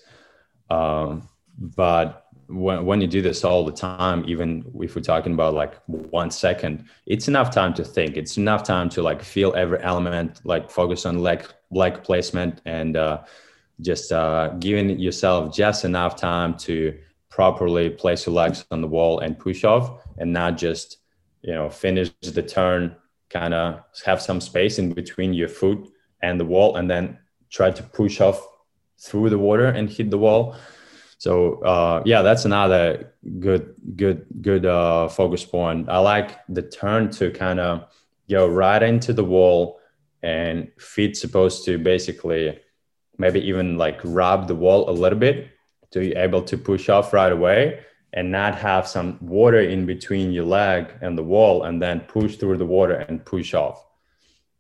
[0.71, 2.22] Um, but
[2.53, 6.31] when, when you do this all the time even if we're talking about like one
[6.31, 8.17] second it's enough time to think.
[8.17, 12.97] It's enough time to like feel every element like focus on leg leg placement and
[12.97, 13.23] uh,
[13.81, 19.21] just uh, giving yourself just enough time to properly place your legs on the wall
[19.21, 20.99] and push off and not just
[21.43, 22.95] you know finish the turn
[23.31, 25.89] kind of have some space in between your foot
[26.23, 27.19] and the wall and then
[27.51, 28.47] try to push off
[28.99, 30.55] through the water and hit the wall
[31.23, 37.09] so uh, yeah that's another good good good uh, focus point i like the turn
[37.09, 37.85] to kind of
[38.29, 39.79] go right into the wall
[40.25, 42.59] and feet supposed to basically
[43.19, 45.51] maybe even like rub the wall a little bit
[45.93, 47.79] to be able to push off right away
[48.15, 52.35] and not have some water in between your leg and the wall and then push
[52.35, 53.87] through the water and push off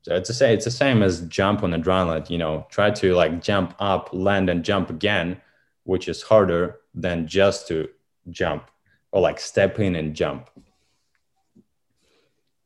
[0.02, 0.54] so it's the same.
[0.54, 2.28] It's the same as jump on adrenaline.
[2.28, 5.40] You know, try to like jump up, land, and jump again,
[5.84, 7.88] which is harder than just to
[8.30, 8.70] jump
[9.10, 10.48] or like step in and jump.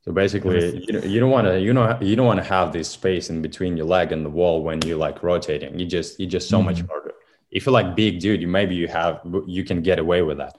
[0.03, 2.89] So basically, you you don't want to you know you don't want to have this
[2.89, 5.79] space in between your leg and the wall when you're like rotating.
[5.79, 6.67] You just you just so mm-hmm.
[6.67, 7.13] much harder.
[7.51, 10.57] If you're like big dude, you maybe you have you can get away with that,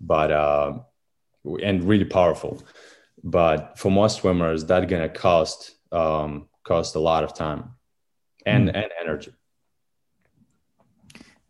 [0.00, 0.78] but uh,
[1.62, 2.62] and really powerful.
[3.22, 7.72] But for most swimmers, that's gonna cost um, cost a lot of time
[8.46, 8.76] and mm.
[8.76, 9.32] and energy.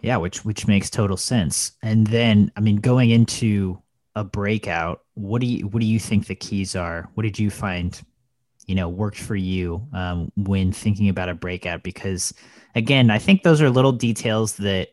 [0.00, 1.72] Yeah, which which makes total sense.
[1.82, 3.82] And then, I mean, going into
[4.14, 7.08] a breakout, what do you what do you think the keys are?
[7.14, 7.98] What did you find,
[8.66, 11.82] you know, worked for you um, when thinking about a breakout?
[11.82, 12.34] Because
[12.74, 14.88] again, I think those are little details that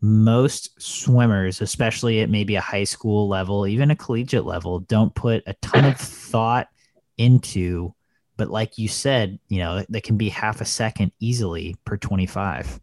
[0.00, 5.42] most swimmers, especially at maybe a high school level, even a collegiate level, don't put
[5.46, 6.68] a ton of thought
[7.16, 7.94] into
[8.36, 12.80] but like you said, you know, that can be half a second easily per 25.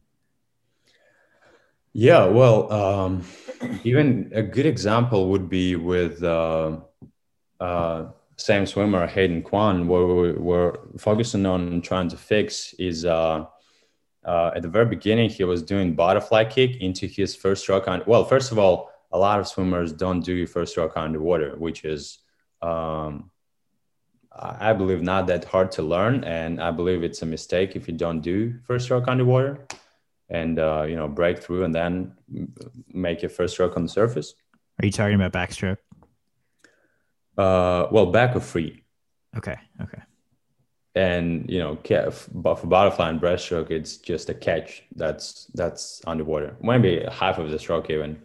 [1.94, 3.26] Yeah, well, um,
[3.84, 6.78] even a good example would be with uh,
[7.60, 8.06] uh,
[8.38, 13.46] same swimmer Hayden Kwan, where we were focusing on trying to fix is uh,
[14.26, 18.04] uh, at the very beginning he was doing butterfly kick into his first stroke on.
[18.08, 22.20] Well, first of all, a lot of swimmers don't do first stroke underwater, which is
[22.62, 23.32] um,
[24.34, 27.94] I believe not that hard to learn, and I believe it's a mistake if you
[27.94, 29.68] don't do first stroke underwater,
[30.32, 32.14] and uh, you know break through and then
[32.88, 34.34] make your first stroke on the surface.
[34.82, 35.78] Are you talking about backstroke?
[37.38, 38.84] Uh, well, back or free.
[39.38, 39.58] Okay.
[39.82, 40.02] Okay.
[40.96, 41.78] And you know,
[42.34, 46.58] but for butterfly and breaststroke, it's just a catch that's that's underwater.
[46.62, 48.22] Maybe half of the stroke even.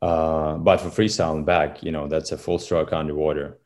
[0.00, 3.58] Uh, but for freestyle and back, you know, that's a full stroke underwater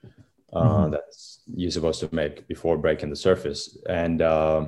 [0.53, 0.91] uh, mm-hmm.
[0.93, 3.79] that's you're supposed to make before breaking the surface.
[3.89, 4.67] And uh,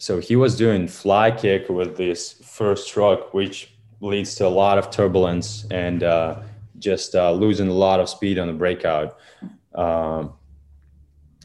[0.00, 4.78] so he was doing fly kick with this first stroke, which leads to a lot
[4.78, 6.40] of turbulence and uh,
[6.78, 9.18] just uh, losing a lot of speed on the breakout.
[9.74, 10.32] Um,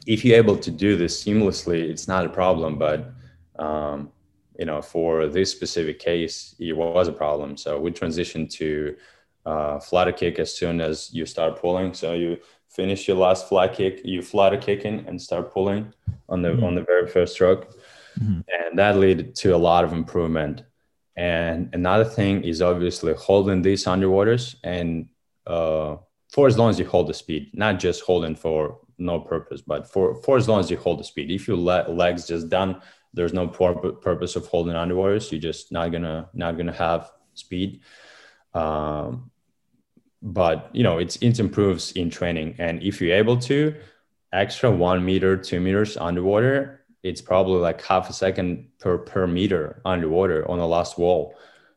[0.06, 2.78] if you're able to do this seamlessly, it's not a problem.
[2.78, 3.12] But
[3.58, 4.10] um,
[4.58, 7.58] you know, for this specific case, it was a problem.
[7.58, 8.96] So we transitioned to
[9.44, 11.92] uh, flutter kick as soon as you start pulling.
[11.92, 12.38] So you
[12.70, 15.92] finish your last fly kick, you flutter kicking and start pulling
[16.30, 16.64] on the mm-hmm.
[16.64, 17.75] on the very first stroke,
[18.18, 18.40] mm-hmm.
[18.48, 20.62] and that led to a lot of improvement.
[21.16, 25.08] And another thing is obviously holding these underwaters and
[25.46, 25.96] uh,
[26.32, 29.90] for as long as you hold the speed, not just holding for no purpose, but
[29.90, 31.30] for for as long as you hold the speed.
[31.30, 32.82] If your le- legs just done,
[33.14, 35.30] there's no pur- purpose of holding underwaters.
[35.30, 37.80] You're just not gonna not gonna have speed.
[38.54, 39.30] Um,
[40.22, 43.74] but you know it's it improves in training and if you're able to
[44.32, 49.80] extra one meter two meters underwater it's probably like half a second per per meter
[49.84, 51.34] underwater on the last wall.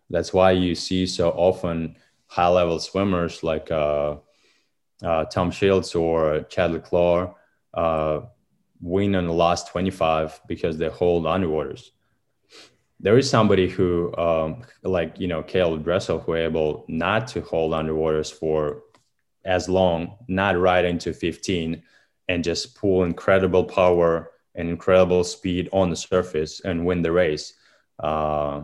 [0.10, 4.18] That's why you see so often high level swimmers like uh,
[5.04, 7.30] uh, tom shields or chad le clos
[7.74, 8.22] uh,
[8.82, 11.90] win on the last 25 because they hold underwaters.
[13.00, 17.42] There is somebody who, um, like you know, Caeleb Dressel, who are able not to
[17.42, 18.84] hold underwaters for
[19.46, 21.82] as long, not right into 15,
[22.28, 27.54] and just pull incredible power and incredible speed on the surface and win the race.
[27.98, 28.64] Uh,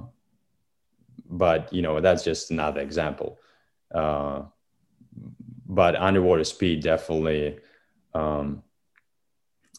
[1.30, 3.40] but you know, that's just another example.
[3.94, 4.44] Uh,
[5.68, 7.58] but underwater speed definitely
[8.14, 8.64] um,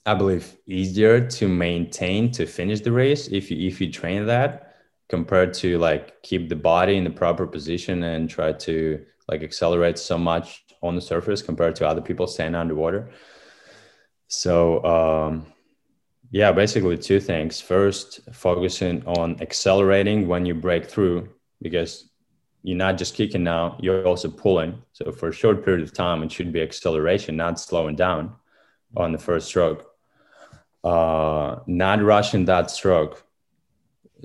[0.04, 4.74] I believe easier to maintain to finish the race if you if you train that
[5.08, 9.98] compared to like keep the body in the proper position and try to like accelerate
[9.98, 13.10] so much on the surface compared to other people standing underwater.
[14.28, 15.46] So um,
[16.30, 17.60] yeah, basically two things.
[17.60, 21.28] First, focusing on accelerating when you break through
[21.62, 22.10] because
[22.62, 24.82] you're not just kicking now, you're also pulling.
[24.92, 28.34] So for a short period of time, it should be acceleration, not slowing down
[28.96, 29.96] on the first stroke
[30.86, 33.25] uh, not rushing that stroke.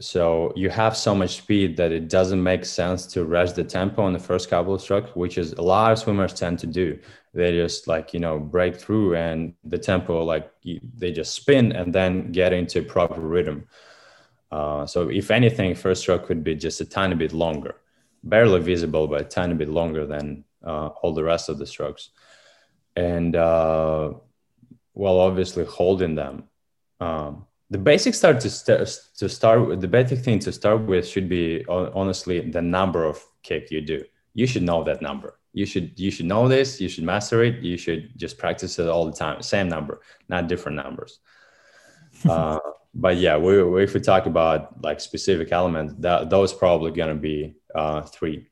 [0.01, 4.01] So you have so much speed that it doesn't make sense to rush the tempo
[4.01, 6.99] on the first couple of strokes, which is a lot of swimmers tend to do.
[7.33, 10.51] They just like, you know, break through and the tempo, like
[10.97, 13.67] they just spin and then get into proper rhythm.
[14.51, 17.75] Uh, so if anything, first stroke could be just a tiny bit longer,
[18.23, 22.09] barely visible, but a tiny bit longer than uh, all the rest of the strokes.
[22.95, 24.13] And uh,
[24.93, 26.45] well, obviously holding them
[26.99, 31.07] um, the basic start to start to start with the basic thing to start with
[31.07, 34.03] should be honestly the number of kick you do.
[34.33, 35.39] You should know that number.
[35.53, 36.81] You should you should know this.
[36.81, 37.63] You should master it.
[37.63, 39.41] You should just practice it all the time.
[39.41, 41.19] Same number not different numbers.
[42.29, 42.59] Uh,
[42.93, 47.09] but yeah we, we, if we talk about like specific elements that those probably going
[47.09, 48.47] to be uh, three.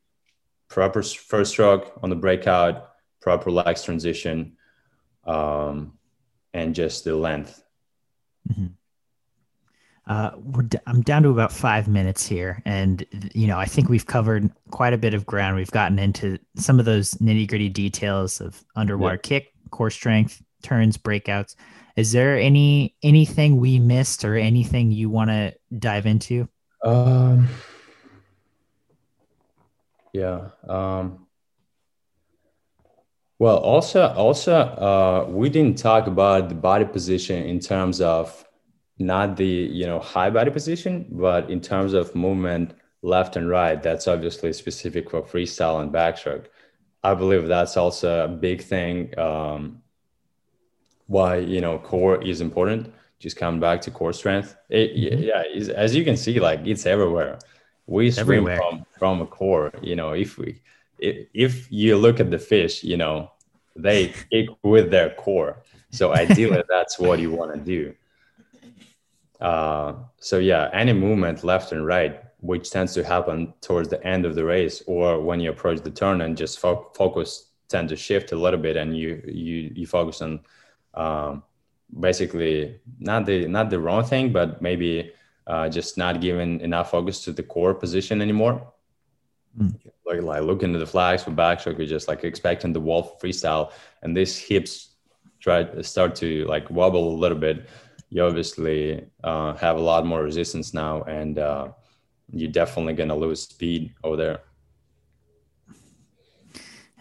[0.69, 2.89] Proper first stroke on the breakout
[3.21, 4.55] proper legs transition
[5.25, 5.93] um,
[6.53, 7.61] and just the length.
[8.49, 8.67] Mm-hmm.
[10.09, 13.05] Uh, we're d- I'm down to about five minutes here, and
[13.35, 15.55] you know I think we've covered quite a bit of ground.
[15.55, 20.97] We've gotten into some of those nitty gritty details of underwater kick, core strength, turns,
[20.97, 21.55] breakouts.
[21.95, 26.49] Is there any anything we missed or anything you want to dive into?
[26.83, 27.47] Um,
[30.11, 30.49] yeah.
[30.67, 31.27] Um,
[33.37, 38.43] well, also, also, uh, we didn't talk about the body position in terms of
[38.99, 43.81] not the you know high body position, but in terms of movement left and right.
[43.81, 46.45] That's obviously specific for freestyle and backstroke.
[47.03, 49.17] I believe that's also a big thing.
[49.17, 49.81] Um,
[51.07, 52.93] why you know core is important.
[53.19, 54.55] Just come back to core strength.
[54.69, 55.23] It, mm-hmm.
[55.23, 57.39] Yeah, as you can see, like it's everywhere.
[57.87, 58.57] We swim everywhere.
[58.57, 59.71] from from a core.
[59.81, 60.61] You know, if we
[60.99, 63.31] if you look at the fish, you know,
[63.75, 65.63] they kick with their core.
[65.91, 67.95] So ideally, that's what you want to do.
[69.39, 74.25] Uh, so yeah, any movement left and right, which tends to happen towards the end
[74.25, 77.95] of the race, or when you approach the turn and just fo- focus tend to
[77.95, 80.39] shift a little bit, and you you you focus on
[80.93, 81.43] um,
[81.99, 85.11] basically not the not the wrong thing, but maybe
[85.47, 88.71] uh, just not giving enough focus to the core position anymore.
[89.57, 89.79] Mm.
[90.05, 93.71] Like, like look into the flags for backstroke, you're just like expecting the wall freestyle,
[94.01, 94.89] and these hips
[95.39, 97.67] try to start to like wobble a little bit.
[98.09, 101.69] You obviously uh, have a lot more resistance now, and uh,
[102.31, 104.39] you're definitely gonna lose speed over there.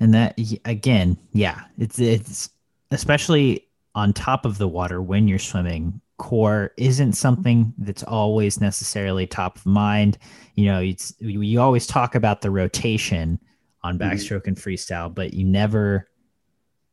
[0.01, 2.51] And that again, yeah, it's it's
[2.91, 9.27] especially on top of the water when you're swimming core isn't something that's always necessarily
[9.27, 10.19] top of mind.
[10.57, 13.41] You know, it's you always talk about the rotation
[13.83, 14.09] on mm-hmm.
[14.09, 14.49] backstroke mm-hmm.
[14.49, 16.09] and freestyle, but you never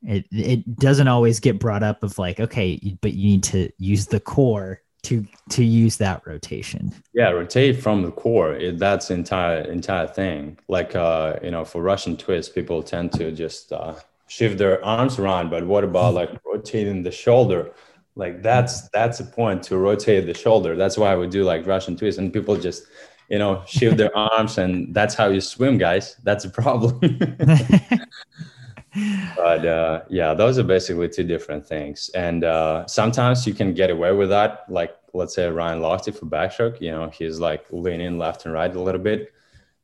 [0.08, 4.08] it it doesn't always get brought up of like okay, but you need to use
[4.08, 6.94] the core to to use that rotation.
[7.14, 8.54] Yeah, rotate from the core.
[8.54, 10.58] It, that's entire entire thing.
[10.68, 13.96] Like uh, you know, for Russian twist, people tend to just uh,
[14.28, 17.72] shift their arms around, but what about like rotating the shoulder?
[18.16, 21.96] like that's that's a point to rotate the shoulder that's why we do like russian
[21.96, 22.86] twist and people just
[23.30, 27.00] you know shift their arms and that's how you swim guys that's a problem
[29.36, 33.90] but uh, yeah those are basically two different things and uh, sometimes you can get
[33.90, 38.18] away with that like let's say ryan lochte for backstroke you know he's like leaning
[38.18, 39.32] left and right a little bit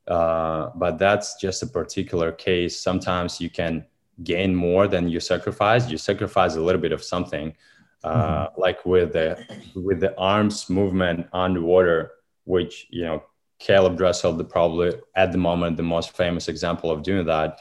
[0.08, 2.80] uh, but that's just a particular case.
[2.80, 3.86] Sometimes you can
[4.24, 5.90] gain more than you sacrifice.
[5.90, 7.56] You sacrifice a little bit of something,
[8.04, 8.62] uh, mm-hmm.
[8.62, 9.42] like with the
[9.76, 12.12] with the arms movement underwater,
[12.46, 13.24] which you know
[13.62, 17.60] Caeleb Dressel, the probably at the moment the most famous example of doing that.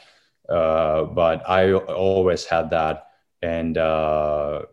[0.51, 3.07] Uh, but I always had that,
[3.41, 4.63] and uh,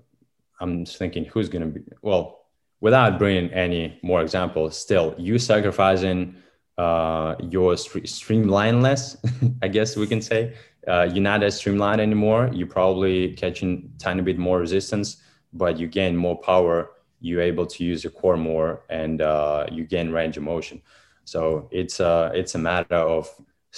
[0.61, 2.47] I'm thinking who's going to be well
[2.81, 4.76] without bringing any more examples.
[4.76, 6.37] Still, you sacrificing
[6.76, 9.16] uh, your st- streamlineless,
[9.62, 10.55] I guess we can say.
[10.87, 12.51] Uh, you're not as streamlined anymore.
[12.53, 15.18] You're probably catching tiny bit more resistance,
[15.53, 16.91] but you gain more power.
[17.20, 20.81] You're able to use your core more, and uh, you gain range of motion.
[21.24, 23.29] So it's a uh, it's a matter of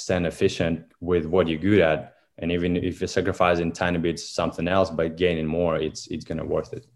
[0.01, 4.67] staying efficient with what you're good at, and even if you're sacrificing tiny bits something
[4.67, 6.87] else but gaining more, it's it's gonna worth it.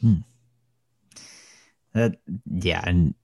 [0.00, 0.16] Hmm.
[1.94, 2.16] That
[2.50, 3.14] yeah, and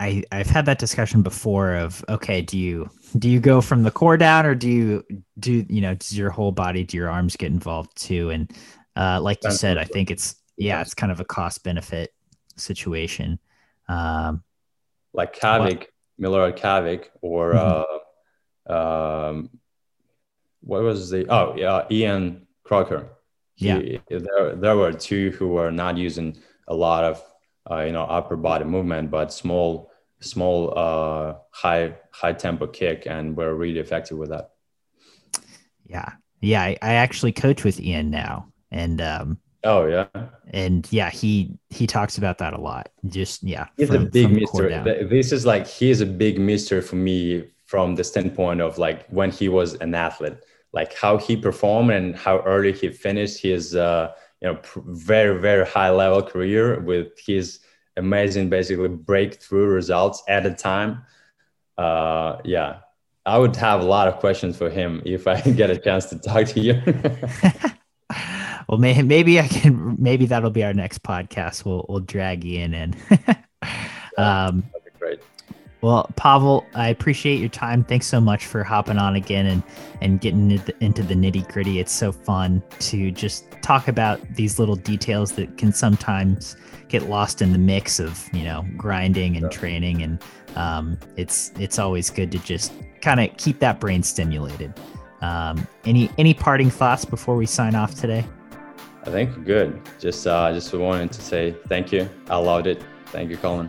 [0.00, 3.90] I I've had that discussion before of okay, do you do you go from the
[3.90, 5.04] core down or do you
[5.38, 8.30] do you know does your whole body do your arms get involved too?
[8.30, 8.50] And
[8.96, 12.12] uh, like you said, I think it's yeah, it's kind of a cost benefit
[12.56, 13.38] situation.
[13.88, 14.42] Um,
[15.12, 15.86] like Cavic,
[16.20, 17.80] Milorad Cavic, or mm-hmm.
[17.80, 17.98] uh,
[18.66, 19.50] um,
[20.60, 23.08] what was the oh yeah Ian Crocker.
[23.56, 26.38] Yeah, there there were two who were not using
[26.68, 27.22] a lot of
[27.70, 29.90] uh, you know upper body movement, but small
[30.20, 34.50] small uh, high high tempo kick, and we're really effective with that.
[35.86, 36.62] Yeah, yeah.
[36.62, 40.06] I, I actually coach with Ian now, and um, oh yeah,
[40.48, 42.90] and yeah, he he talks about that a lot.
[43.06, 44.68] Just yeah, he's from, a big mister.
[45.08, 49.30] This is like he's a big mystery for me from the standpoint of like when
[49.30, 50.38] he was an athlete,
[50.72, 53.74] like how he performed and how early he finished his.
[53.74, 54.12] Uh,
[54.42, 57.60] you know very very high level career with his
[57.96, 61.02] amazing basically breakthrough results at a time.
[61.78, 62.80] Uh yeah.
[63.24, 66.18] I would have a lot of questions for him if i get a chance to
[66.18, 66.82] talk to you.
[68.68, 71.64] Well maybe, maybe i can maybe that'll be our next podcast.
[71.64, 72.96] We'll we'll drag Ian in.
[74.18, 74.64] Um
[75.82, 77.82] well, Pavel, I appreciate your time.
[77.82, 79.62] Thanks so much for hopping on again and
[80.00, 81.80] and getting into the nitty gritty.
[81.80, 86.56] It's so fun to just talk about these little details that can sometimes
[86.88, 90.22] get lost in the mix of you know grinding and training, and
[90.54, 94.72] um, it's it's always good to just kind of keep that brain stimulated.
[95.20, 98.24] Um, any any parting thoughts before we sign off today?
[99.04, 99.80] I think good.
[99.98, 102.08] Just uh, just wanted to say thank you.
[102.30, 102.84] I loved it.
[103.06, 103.68] Thank you, Colin.